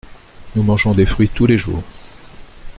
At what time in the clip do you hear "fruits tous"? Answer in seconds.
1.05-1.45